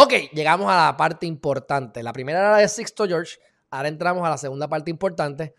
[0.00, 2.04] Ok, llegamos a la parte importante.
[2.04, 3.36] La primera era de Sixto George.
[3.68, 5.56] Ahora entramos a la segunda parte importante.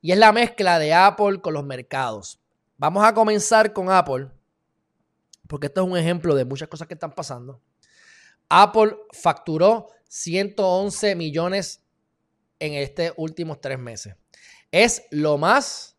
[0.00, 2.40] Y es la mezcla de Apple con los mercados.
[2.76, 4.32] Vamos a comenzar con Apple.
[5.46, 7.62] Porque esto es un ejemplo de muchas cosas que están pasando.
[8.48, 11.80] Apple facturó 111 millones
[12.58, 14.16] en estos últimos tres meses.
[14.72, 15.96] Es lo más,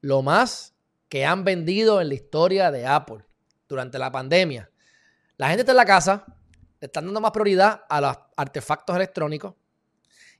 [0.00, 0.74] lo más
[1.08, 3.24] que han vendido en la historia de Apple
[3.68, 4.72] durante la pandemia.
[5.36, 6.26] La gente está en la casa,
[6.84, 9.54] le están dando más prioridad a los artefactos electrónicos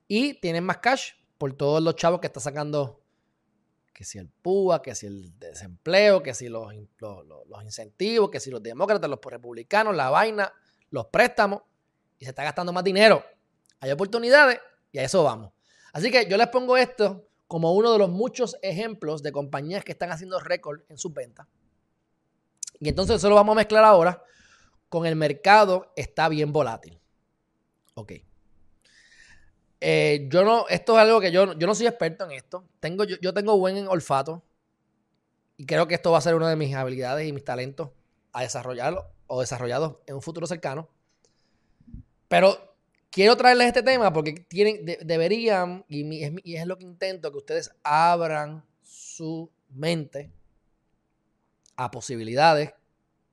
[0.06, 3.00] y tienen más cash por todos los chavos que está sacando,
[3.94, 6.70] que si el PUA, que si el desempleo, que si los,
[7.00, 10.52] los incentivos, que si los demócratas, los republicanos, la vaina,
[10.90, 11.62] los préstamos,
[12.18, 13.24] y se está gastando más dinero.
[13.80, 14.60] Hay oportunidades
[14.92, 15.50] y a eso vamos.
[15.94, 19.92] Así que yo les pongo esto como uno de los muchos ejemplos de compañías que
[19.92, 21.46] están haciendo récord en sus ventas.
[22.80, 24.22] Y entonces eso lo vamos a mezclar ahora
[24.94, 27.00] con el mercado está bien volátil.
[27.94, 28.12] Ok.
[29.80, 32.64] Eh, yo no, esto es algo que yo, yo no soy experto en esto.
[32.78, 34.44] Tengo, yo, yo tengo buen olfato
[35.56, 37.90] y creo que esto va a ser una de mis habilidades y mis talentos
[38.32, 40.88] a desarrollarlo o desarrollados en un futuro cercano.
[42.28, 42.76] Pero
[43.10, 48.64] quiero traerles este tema porque tienen, deberían, y, es, lo que intento, que ustedes abran
[48.84, 50.30] su mente
[51.74, 52.72] a posibilidades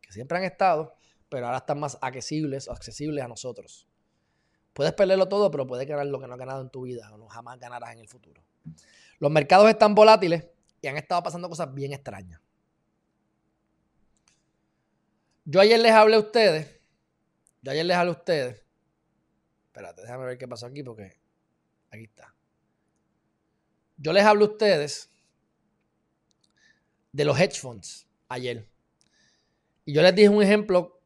[0.01, 0.95] que siempre han estado,
[1.31, 3.87] pero ahora están más accesibles o accesibles a nosotros.
[4.73, 7.17] Puedes perderlo todo, pero puedes ganar lo que no has ganado en tu vida o
[7.17, 8.43] no jamás ganarás en el futuro.
[9.17, 10.45] Los mercados están volátiles
[10.81, 12.41] y han estado pasando cosas bien extrañas.
[15.45, 16.79] Yo ayer les hablé a ustedes,
[17.61, 18.65] yo ayer les hablé a ustedes
[19.71, 21.17] Espérate, déjame ver qué pasó aquí porque
[21.91, 22.35] aquí está.
[23.95, 25.09] Yo les hablo a ustedes
[27.13, 28.67] de los hedge funds ayer.
[29.85, 31.00] Y yo les dije un ejemplo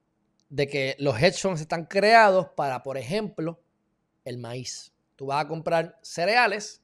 [0.49, 3.59] de que los hedge funds están creados para, por ejemplo,
[4.23, 4.93] el maíz.
[5.15, 6.81] Tú vas a comprar cereales,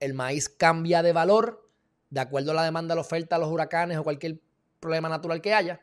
[0.00, 1.68] el maíz cambia de valor
[2.10, 4.38] de acuerdo a la demanda, la oferta, los huracanes o cualquier
[4.80, 5.80] problema natural que haya.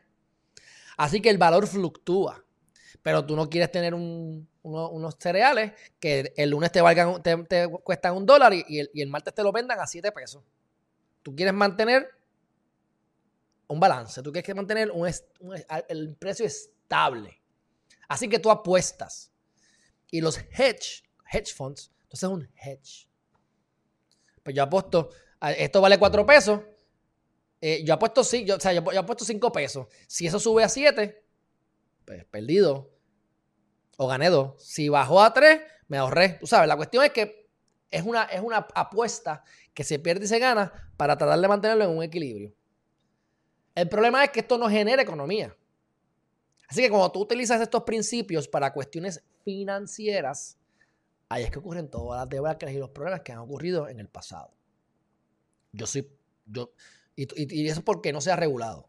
[0.96, 2.44] Así que el valor fluctúa.
[3.02, 8.14] Pero tú no quieres tener un, unos cereales que el lunes te, valgan, te, cuestan
[8.14, 10.44] un dólar y, el, martes te lo vendan a 7 pesos.
[11.22, 12.08] Tú quieres mantener
[13.68, 15.10] un balance, tú quieres mantener un,
[15.88, 16.46] el precio
[18.08, 19.32] Así que tú apuestas.
[20.10, 23.08] Y los hedge, hedge funds, entonces es un hedge.
[24.42, 25.10] Pues yo apuesto,
[25.56, 26.60] esto vale 4 pesos.
[27.60, 29.86] Eh, yo apuesto, sí, yo, o sea, yo, yo apuesto 5 pesos.
[30.08, 31.24] Si eso sube a 7,
[32.04, 32.90] pues perdido
[33.96, 34.54] o gané dos.
[34.58, 36.38] Si bajó a tres, me ahorré.
[36.40, 37.50] Tú sabes, la cuestión es que
[37.90, 41.84] es una, es una apuesta que se pierde y se gana para tratar de mantenerlo
[41.84, 42.54] en un equilibrio.
[43.74, 45.54] El problema es que esto no genera economía.
[46.70, 50.56] Así que cuando tú utilizas estos principios para cuestiones financieras,
[51.28, 54.08] ahí es que ocurren todas las debacles y los problemas que han ocurrido en el
[54.08, 54.52] pasado.
[55.72, 56.08] Yo soy,
[56.46, 56.72] yo,
[57.16, 57.26] y,
[57.60, 58.88] y, eso porque no se ha regulado.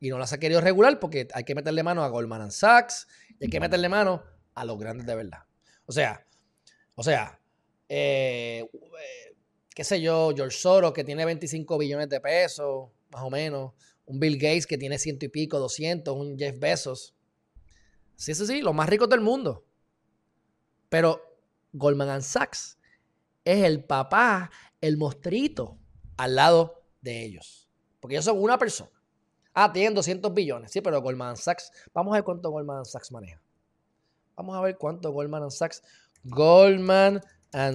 [0.00, 3.06] Y no las ha querido regular porque hay que meterle mano a Goldman Sachs,
[3.38, 4.24] y hay que meterle mano
[4.54, 5.44] a los grandes de verdad.
[5.86, 6.26] O sea,
[6.96, 7.40] o sea,
[7.88, 9.36] eh, eh,
[9.72, 13.74] qué sé yo, George Soros que tiene 25 billones de pesos, más o menos,
[14.06, 17.14] un Bill Gates que tiene ciento y pico, 200, un Jeff Bezos.
[18.16, 19.64] Sí, sí, sí, los más ricos del mundo.
[20.88, 21.20] Pero
[21.72, 22.78] Goldman Sachs
[23.44, 25.78] es el papá, el mostrito
[26.16, 27.68] al lado de ellos.
[28.00, 28.90] Porque ellos son una persona.
[29.54, 30.70] Ah, tienen 200 billones.
[30.70, 33.40] Sí, pero Goldman Sachs, vamos a ver cuánto Goldman Sachs maneja.
[34.34, 35.82] Vamos a ver cuánto Goldman Sachs.
[36.24, 37.20] Goldman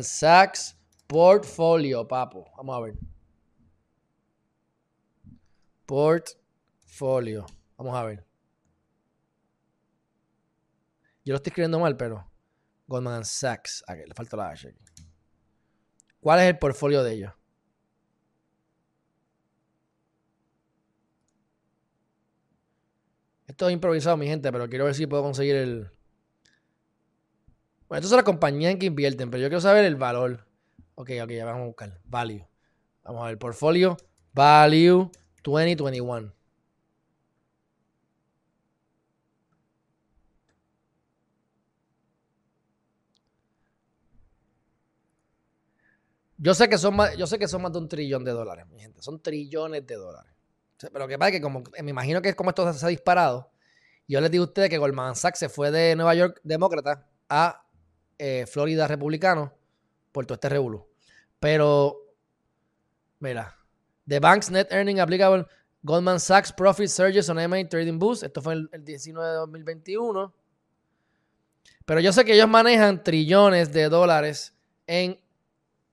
[0.01, 0.77] Sachs
[1.07, 2.45] portfolio, papo.
[2.57, 2.95] Vamos a ver.
[5.87, 7.47] Portfolio.
[7.77, 8.23] Vamos a ver.
[11.25, 12.29] Yo lo estoy escribiendo mal, pero
[12.85, 13.83] Goldman Sachs.
[13.87, 14.75] Aquí, le falta la H.
[16.19, 17.33] ¿Cuál es el portfolio de ellos?
[23.47, 25.89] Esto es improvisado, mi gente, pero quiero ver si puedo conseguir el,
[27.87, 30.45] bueno, estas son las compañías en que invierten, pero yo quiero saber el valor.
[30.95, 32.01] Ok, ok, ya vamos a buscar.
[32.03, 32.45] Value.
[33.03, 33.95] Vamos a ver, portfolio.
[34.33, 35.09] Value
[35.43, 36.33] 2021.
[46.39, 48.67] Yo sé que son más, yo sé que son más de un trillón de dólares,
[48.67, 49.01] mi gente.
[49.01, 50.31] Son trillones de dólares.
[50.77, 52.89] Pero lo que pasa es que como me imagino que es como esto se ha
[52.89, 53.51] disparado.
[54.07, 57.65] Yo les digo a ustedes que Goldman Sachs se fue de Nueva York demócrata a
[58.17, 59.53] eh, Florida republicano
[60.11, 60.87] por todo este revuelo.
[61.39, 61.97] Pero,
[63.19, 63.56] mira,
[64.07, 65.45] The Bank's Net Earning Applicable
[65.83, 68.23] Goldman Sachs Profit Surges on MA Trading Boost.
[68.23, 70.33] Esto fue el, 19 de 2021.
[71.85, 74.53] Pero yo sé que ellos manejan trillones de dólares
[74.85, 75.19] en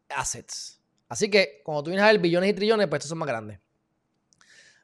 [0.09, 0.81] assets.
[1.09, 3.61] Así que cuando tú vienes a ver billones y trillones, pues estos son más grandes.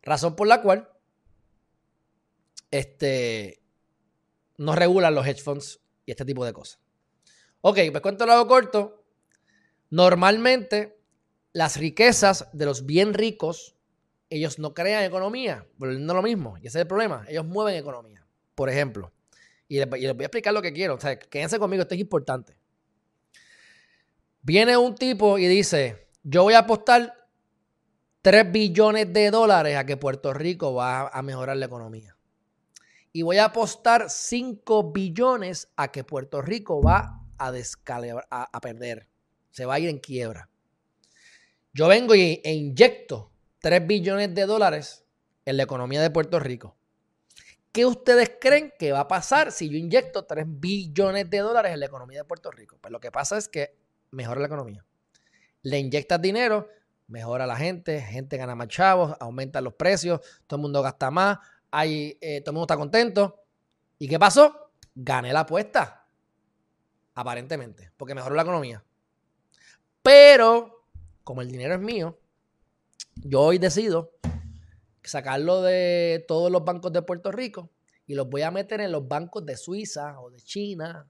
[0.02, 0.88] Razón por la cual
[2.70, 3.62] este,
[4.56, 6.78] no regulan los hedge funds y este tipo de cosas.
[7.62, 9.04] Ok, pues cuento lo hago corto.
[9.90, 10.99] Normalmente
[11.52, 13.76] las riquezas de los bien ricos,
[14.28, 18.24] ellos no crean economía, volviendo lo mismo, y ese es el problema, ellos mueven economía.
[18.54, 19.12] Por ejemplo,
[19.66, 22.56] y les, voy a explicar lo que quiero, o sea, quédense conmigo, esto es importante.
[24.42, 27.28] Viene un tipo y dice, yo voy a apostar
[28.22, 32.16] 3 billones de dólares a que Puerto Rico va a mejorar la economía.
[33.12, 39.08] Y voy a apostar 5 billones a que Puerto Rico va a, a, a perder.
[39.50, 40.49] Se va a ir en quiebra.
[41.72, 43.30] Yo vengo y, e inyecto
[43.60, 45.04] 3 billones de dólares
[45.44, 46.76] en la economía de Puerto Rico.
[47.72, 51.80] ¿Qué ustedes creen que va a pasar si yo inyecto 3 billones de dólares en
[51.80, 52.78] la economía de Puerto Rico?
[52.80, 53.76] Pues lo que pasa es que
[54.10, 54.84] mejora la economía.
[55.62, 56.68] Le inyectas dinero,
[57.06, 61.38] mejora la gente, gente gana más chavos, aumentan los precios, todo el mundo gasta más,
[61.70, 63.44] hay, eh, todo el mundo está contento.
[63.98, 64.72] ¿Y qué pasó?
[64.94, 66.08] Gané la apuesta.
[67.14, 68.82] Aparentemente, porque mejoró la economía.
[70.02, 70.79] Pero
[71.30, 72.18] como el dinero es mío,
[73.14, 74.18] yo hoy decido
[75.04, 77.70] sacarlo de todos los bancos de Puerto Rico
[78.04, 81.08] y los voy a meter en los bancos de Suiza o de China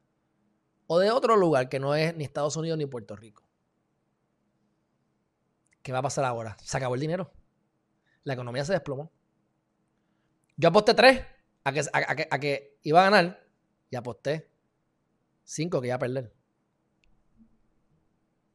[0.87, 3.49] o de otro lugar que no es ni Estados Unidos ni Puerto Rico.
[5.83, 6.55] ¿Qué va a pasar ahora?
[6.63, 7.33] Se acabó el dinero.
[8.25, 9.11] La economía se desplomó.
[10.55, 11.25] Yo aposté tres
[11.65, 11.81] a que,
[12.31, 13.49] a que iba a ganar
[13.89, 14.51] y aposté
[15.45, 16.31] cinco que iba a perder.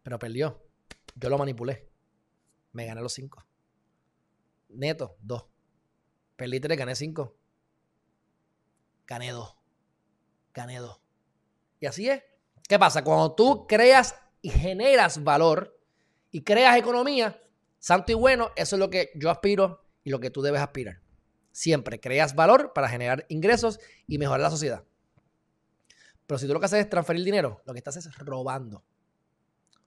[0.04, 0.65] Pero perdió.
[1.16, 1.90] Yo lo manipulé.
[2.74, 3.46] Me gané los cinco.
[4.70, 5.46] Neto, dos.
[6.36, 7.38] Perdí tres, gané cinco.
[9.08, 9.56] Gané dos.
[10.54, 11.00] Gané dos.
[11.80, 12.22] Y así es.
[12.68, 13.04] ¿Qué pasa?
[13.04, 15.80] Cuando tú creas y generas valor
[16.32, 17.42] y creas economía,
[17.80, 21.02] santo y bueno, eso es lo que yo aspiro y lo que tú debes aspirar.
[21.52, 24.84] Siempre creas valor para generar ingresos y mejorar la sociedad.
[26.28, 28.84] Pero si tú lo que haces es transferir dinero, lo que estás es robando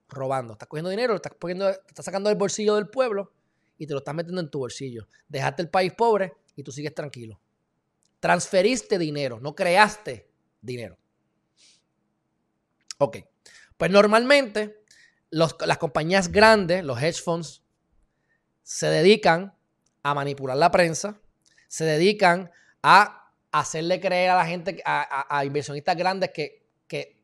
[0.09, 0.53] robando.
[0.53, 3.31] Estás cogiendo dinero, estás, poniendo, estás sacando del bolsillo del pueblo
[3.77, 5.07] y te lo estás metiendo en tu bolsillo.
[5.27, 7.39] Dejaste el país pobre y tú sigues tranquilo.
[8.19, 10.29] Transferiste dinero, no creaste
[10.61, 10.97] dinero.
[12.97, 13.17] Ok.
[13.77, 14.83] Pues normalmente
[15.29, 17.63] las compañías grandes, los hedge funds,
[18.63, 19.55] se dedican
[20.03, 21.21] a manipular la prensa,
[21.67, 22.51] se dedican
[22.83, 26.59] a hacerle creer a la gente, a, inversionistas grandes que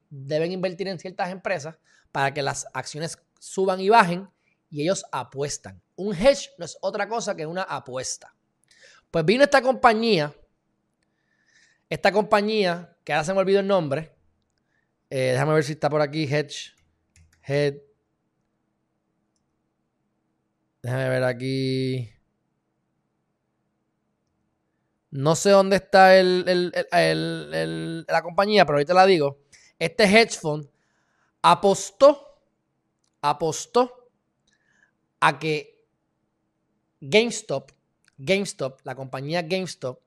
[0.09, 1.77] deben invertir en ciertas empresas
[2.15, 4.29] para que las acciones suban y bajen
[4.69, 5.81] y ellos apuestan.
[5.97, 8.33] Un hedge no es otra cosa que una apuesta.
[9.11, 10.33] Pues vino esta compañía,
[11.89, 14.15] esta compañía, que ahora se me olvidó el nombre,
[15.09, 16.73] eh, déjame ver si está por aquí, hedge,
[17.45, 17.73] head,
[20.83, 22.13] déjame ver aquí.
[25.11, 29.41] No sé dónde está la compañía, pero ahorita la digo.
[29.77, 30.69] Este hedge fund
[31.45, 32.39] apostó,
[33.21, 34.09] apostó
[35.19, 35.85] a que
[36.99, 37.71] GameStop,
[38.17, 39.99] GameStop, la compañía GameStop,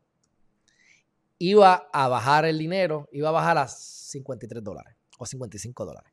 [1.38, 6.12] iba a bajar el dinero, iba a bajar a 53 dólares o 55 dólares.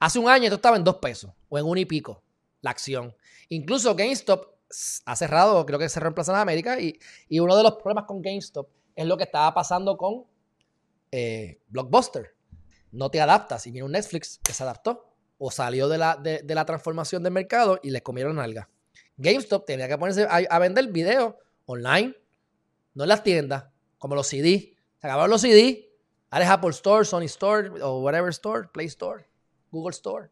[0.00, 2.22] Hace un año esto estaba en dos pesos o en un y pico
[2.62, 3.14] la acción.
[3.50, 4.46] Incluso GameStop
[5.04, 8.04] ha cerrado, creo que cerró en Plaza de América y, y, uno de los problemas
[8.06, 10.24] con GameStop es lo que estaba pasando con
[11.10, 12.37] eh, Blockbuster
[12.92, 13.66] no te adaptas.
[13.66, 17.32] Y viene un Netflix que se adaptó o salió de la, de, la transformación del
[17.32, 18.68] mercado y les comieron alga.
[19.16, 21.34] GameStop tenía que ponerse a, vender videos
[21.66, 22.14] online,
[22.94, 23.64] no en las tiendas,
[23.98, 24.76] como los CD.
[25.00, 25.84] Se acabaron los CD.
[26.30, 29.24] Ahora Apple Store, Sony Store o whatever store, Play Store,
[29.70, 30.28] Google Store.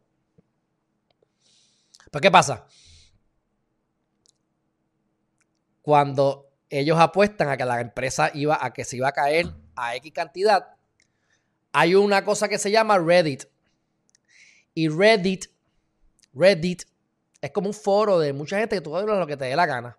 [2.10, 2.66] Pero ¿qué pasa?
[5.82, 9.94] Cuando ellos apuestan a que la empresa iba a que se iba a caer a
[9.96, 10.75] X cantidad,
[11.72, 13.44] hay una cosa que se llama Reddit.
[14.74, 15.46] Y Reddit,
[16.32, 16.84] Reddit
[17.40, 19.66] es como un foro de mucha gente que tú hablas lo que te dé la
[19.66, 19.98] gana.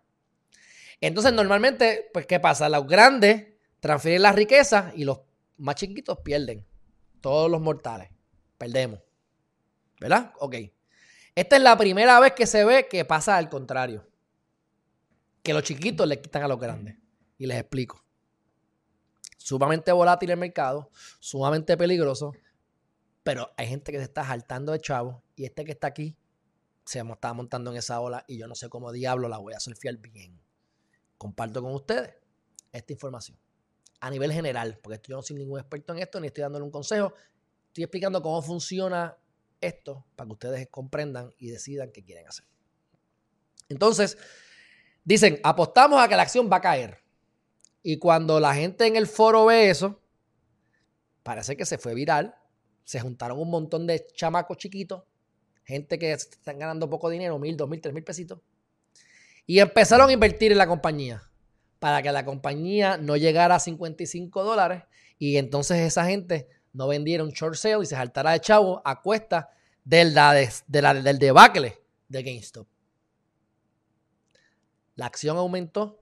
[1.01, 2.69] Entonces, normalmente, pues, ¿qué pasa?
[2.69, 3.47] Los grandes
[3.79, 5.19] transfieren la riqueza y los
[5.57, 6.65] más chiquitos pierden.
[7.21, 8.09] Todos los mortales.
[8.57, 8.99] Perdemos.
[9.99, 10.33] ¿Verdad?
[10.39, 10.55] Ok.
[11.35, 14.07] Esta es la primera vez que se ve que pasa al contrario.
[15.43, 16.95] Que los chiquitos le quitan a los grandes.
[17.37, 18.06] Y les explico
[19.47, 22.33] sumamente volátil el mercado, sumamente peligroso,
[23.23, 26.17] pero hay gente que se está saltando de chavo y este que está aquí
[26.83, 29.61] se está montando en esa ola y yo no sé cómo diablo la voy a
[29.61, 30.37] surfear bien.
[31.17, 32.13] Comparto con ustedes
[32.73, 33.37] esta información.
[34.01, 36.71] a nivel general, porque yo no soy ningún experto en esto, ni estoy dándole un
[36.71, 37.13] consejo.
[37.67, 39.17] Estoy explicando cómo funciona
[39.61, 42.45] esto para que ustedes comprendan y decidan qué quieren hacer.
[43.69, 44.17] Entonces,
[45.05, 47.06] dicen, apostamos a que la acción va a caer.
[47.83, 49.99] Y cuando la gente en el foro ve eso,
[51.23, 52.35] parece que se fue viral.
[52.83, 55.03] Se juntaron un montón de chamacos chiquitos,
[55.63, 58.39] gente que están ganando poco dinero, mil, dos mil, tres mil pesitos,
[59.45, 61.23] y empezaron a invertir en la compañía
[61.79, 64.83] para que la compañía no llegara a 55 dólares
[65.19, 69.01] y entonces esa gente no vendiera un short sale y se saltara de chavo a
[69.01, 69.49] cuesta
[69.83, 70.13] del,
[70.67, 72.67] del debacle de GameStop.
[74.95, 76.01] La acción aumentó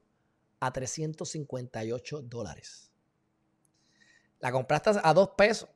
[0.59, 2.91] a 358 dólares.
[4.39, 5.69] La compraste a dos pesos.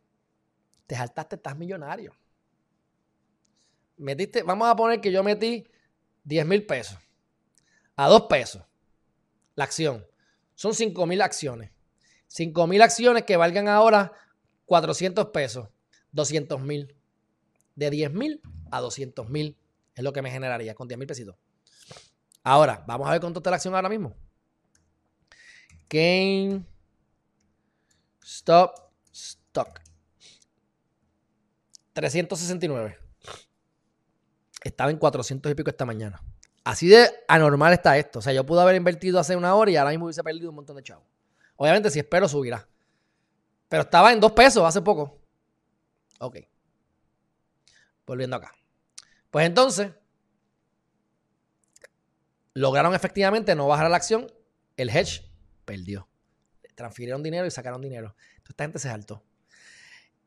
[0.85, 2.15] Te saltaste, estás millonario.
[3.97, 5.67] Metiste, vamos a poner que yo metí
[6.23, 6.97] 10 mil pesos.
[7.95, 8.63] A dos pesos.
[9.55, 10.05] La acción.
[10.55, 11.71] Son 5 mil acciones.
[12.27, 14.13] 5 mil acciones que valgan ahora
[14.65, 15.69] 400 pesos.
[16.11, 16.95] 200 mil.
[17.75, 19.57] De 10 mil a 200 mil
[19.95, 21.35] es lo que me generaría con 10 mil pesitos.
[22.43, 24.15] Ahora, vamos a ver cuánto está la acción ahora mismo.
[25.89, 26.63] Game
[28.23, 28.75] Stop
[29.11, 29.81] Stock.
[31.93, 32.97] 369.
[34.63, 36.21] Estaba en 400 y pico esta mañana.
[36.63, 38.19] Así de anormal está esto.
[38.19, 40.55] O sea, yo pude haber invertido hace una hora y ahora mismo hubiese perdido un
[40.55, 41.05] montón de chavos.
[41.55, 42.67] Obviamente, si espero, subirá.
[43.67, 45.19] Pero estaba en dos pesos hace poco.
[46.19, 46.37] Ok.
[48.05, 48.53] Volviendo acá.
[49.31, 49.91] Pues entonces,
[52.53, 54.31] lograron efectivamente no bajar la acción.
[54.77, 55.28] El hedge
[55.69, 56.09] perdió.
[56.73, 58.15] Transfirieron dinero y sacaron dinero.
[58.37, 59.23] Entonces, esta gente se saltó.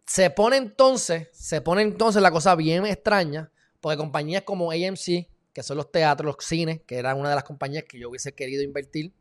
[0.06, 5.62] Se pone entonces, se pone entonces la cosa bien extraña, porque compañías como AMC, que
[5.62, 8.62] son los teatros, los cines, que era una de las compañías que yo hubiese querido
[8.62, 9.12] invertir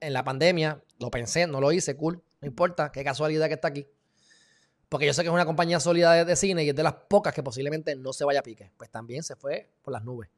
[0.00, 3.68] en la pandemia, lo pensé, no lo hice, cool, no importa, qué casualidad que está
[3.68, 3.88] aquí.
[4.88, 7.32] Porque yo sé que es una compañía sólida de, cine y es de las pocas
[7.34, 8.70] que posiblemente no se vaya a pique.
[8.76, 10.28] Pues también se fue por las nubes.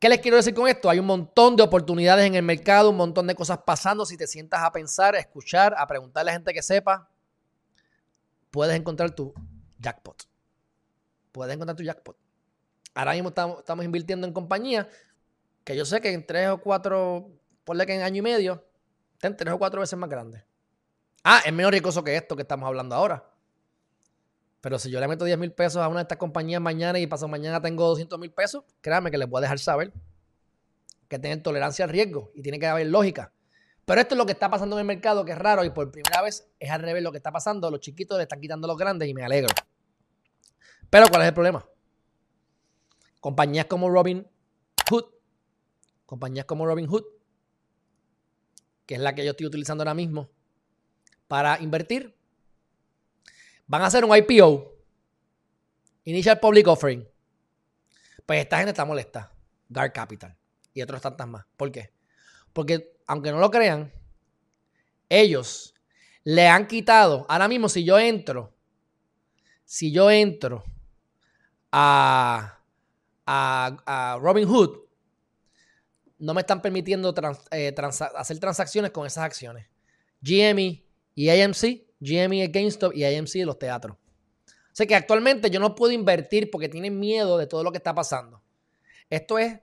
[0.00, 0.90] ¿Qué les quiero decir con esto?
[0.90, 4.04] Hay un montón de oportunidades en el mercado, un montón de cosas pasando.
[4.04, 7.08] Si te sientas a pensar, a escuchar, a preguntarle a gente que sepa,
[8.50, 9.32] puedes encontrar tu
[9.78, 10.30] jackpot
[11.32, 12.16] puedes encontrar tu jackpot.
[12.94, 14.86] Ahora mismo estamos, invirtiendo en compañías
[15.64, 17.30] que yo sé que en tres o cuatro,
[17.64, 18.64] ponle que en año y medio,
[19.14, 20.42] estén tres o cuatro veces más grandes.
[21.22, 23.29] Ah, es menos riesgoso que esto que estamos hablando ahora.
[24.60, 27.06] Pero si yo le meto 10 mil pesos a una de estas compañías mañana y
[27.06, 29.92] pasado mañana tengo 200 mil pesos, créanme que les voy a dejar saber
[31.08, 33.32] que tienen tolerancia al riesgo y tiene que haber lógica.
[33.84, 35.90] Pero esto es lo que está pasando en el mercado, que es raro y por
[35.90, 37.70] primera vez es al revés lo que está pasando.
[37.70, 39.52] Los chiquitos le están quitando a los grandes y me alegro.
[40.88, 41.66] Pero ¿cuál es el problema?
[43.20, 44.26] Compañías como Robin
[44.88, 45.06] Hood,
[46.06, 47.04] compañías como Robin Hood,
[48.86, 50.30] que es la que yo estoy utilizando ahora mismo
[51.26, 52.16] para invertir,
[53.70, 54.76] van a hacer un IPO,
[56.02, 57.08] Initial Public Offering.
[58.26, 59.32] Pues esta gente está molesta,
[59.68, 60.36] Dark Capital
[60.74, 61.46] y otros tantas más.
[61.56, 61.92] ¿Por qué?
[62.52, 63.92] Porque aunque no lo crean,
[65.08, 65.72] ellos
[66.24, 68.52] le han quitado, ahora mismo si yo entro,
[69.64, 70.64] si yo entro
[71.70, 72.58] a,
[73.24, 74.80] a, Robin Hood,
[76.18, 77.14] no me están permitiendo
[77.52, 77.72] eh,
[78.16, 79.68] hacer transacciones con esas acciones.
[80.22, 80.84] GME
[81.14, 83.96] y AMC, GME es GameStop y AMC los teatros.
[83.96, 87.78] O sea que actualmente yo no puedo invertir porque tienen miedo de todo lo que
[87.78, 88.42] está pasando.
[89.08, 89.58] Esto es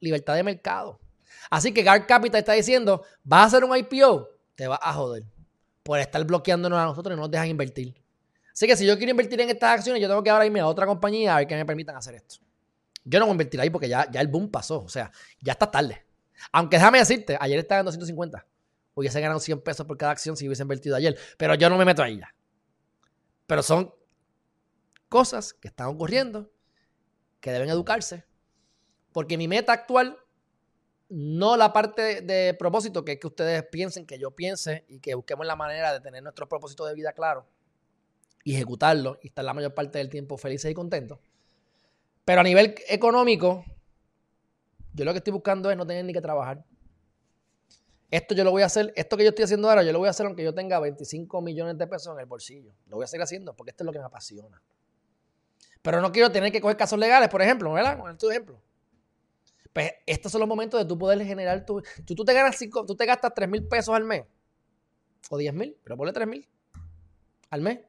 [0.00, 1.00] libertad de mercado.
[1.50, 5.24] Así que Guard Capital está diciendo, vas a hacer un IPO, te vas a joder
[5.82, 7.94] por estar bloqueándonos a nosotros y no nos dejan invertir.
[8.52, 10.66] Así que si yo quiero invertir en estas acciones, yo tengo que ahora irme a
[10.66, 12.36] otra compañía a ver que me permitan hacer esto.
[13.04, 14.82] Yo no voy a invertir ahí porque ya, ya el boom pasó.
[14.82, 16.04] O sea, ya está tarde.
[16.52, 18.46] Aunque déjame decirte, ayer estaba en 250.
[18.94, 21.18] Hubiese ganado 100 pesos por cada acción si hubiese invertido ayer.
[21.36, 22.34] Pero yo no me meto ahí ya.
[23.46, 23.92] Pero son
[25.08, 26.50] cosas que están ocurriendo
[27.40, 28.24] que deben educarse.
[29.12, 30.18] Porque mi meta actual,
[31.08, 35.14] no la parte de, propósito, que es que ustedes piensen, que yo piense y que
[35.14, 37.46] busquemos la manera de tener nuestro propósito de vida claro
[38.42, 41.18] y ejecutarlo y estar la mayor parte del tiempo felices y contentos.
[42.24, 43.64] Pero a nivel económico,
[44.92, 46.64] yo lo que estoy buscando es no tener ni que trabajar.
[48.10, 50.08] Esto yo lo voy a hacer, esto que yo estoy haciendo ahora, yo lo voy
[50.08, 52.72] a hacer aunque yo tenga 25 millones de pesos en el bolsillo.
[52.86, 54.62] Lo voy a seguir haciendo porque esto es lo que me apasiona.
[55.82, 57.98] Pero no quiero tener que coger casos legales, por ejemplo, ¿verdad?
[57.98, 58.60] Con tu ejemplo.
[59.72, 61.82] Pues estos son los momentos de tú poder generar tu.
[62.06, 64.24] Tú, tú te ganas cinco, tú te gastas 3 mil pesos al mes.
[65.30, 66.48] O 10 mil, pero ponle 3 mil
[67.50, 67.80] al mes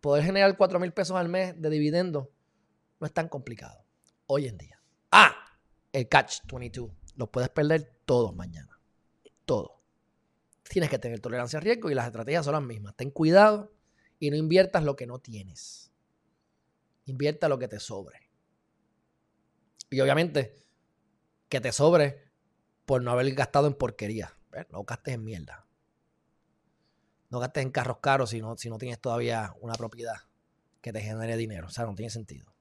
[0.00, 2.30] poder generar 4 mil pesos al mes de dividendo
[3.00, 3.84] no es tan complicado
[4.26, 4.80] hoy en día.
[5.10, 5.34] Ah,
[5.92, 6.90] el catch 22.
[7.18, 8.80] Los puedes perder todos mañana.
[9.44, 9.72] Todos.
[10.62, 12.94] Tienes que tener tolerancia a riesgo y las estrategias son las mismas.
[12.94, 13.72] Ten cuidado
[14.20, 15.90] y no inviertas lo que no tienes.
[17.06, 18.30] Invierta lo que te sobre.
[19.90, 20.62] Y obviamente,
[21.48, 22.22] que te sobre
[22.86, 24.38] por no haber gastado en porquería.
[24.70, 25.66] No gastes en mierda.
[27.30, 30.18] No gastes en carros caros si no, si no tienes todavía una propiedad
[30.80, 31.66] que te genere dinero.
[31.66, 32.54] O sea, no tiene sentido.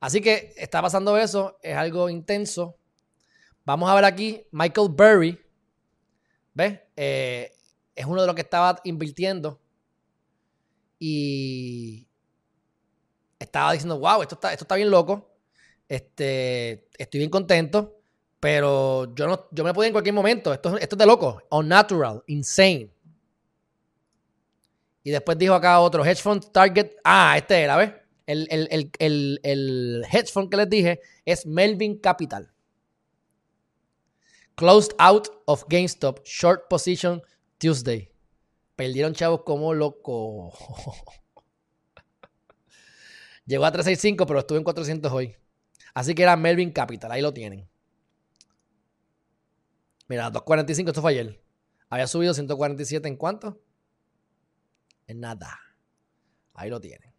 [0.00, 1.58] Así que está pasando eso.
[1.62, 2.78] Es algo intenso.
[3.66, 5.38] Vamos a ver aquí Michael Burry.
[6.54, 6.80] ¿Ves?
[6.96, 7.52] Eh,
[7.94, 9.60] es uno de los que estaba invirtiendo.
[10.98, 12.06] Y
[13.38, 15.36] estaba diciendo, wow, esto está, esto está bien loco.
[15.88, 17.98] Este, estoy bien contento.
[18.38, 20.52] Pero yo, no, yo me puedo en cualquier momento.
[20.52, 21.42] Esto, esto es de loco.
[21.50, 22.22] Unnatural.
[22.28, 22.90] Insane.
[25.02, 26.92] Y después dijo acá otro, hedge fund target.
[27.02, 27.92] Ah, este era, ¿ves?
[28.26, 32.52] El, el, el, el, hedge fund que les dije es Melvin Capital.
[34.56, 36.24] Closed out of GameStop.
[36.24, 37.22] Short position
[37.58, 38.10] Tuesday.
[38.74, 40.52] Perdieron chavos como loco.
[43.46, 45.36] Llegó a 365, pero estuvo en 400 hoy.
[45.94, 47.12] Así que era Melvin Capital.
[47.12, 47.68] Ahí lo tienen.
[50.08, 51.40] Mira, 245, esto fue ayer.
[51.88, 53.60] Había subido 147 en cuánto?
[55.06, 55.58] En nada.
[56.54, 57.12] Ahí lo tienen.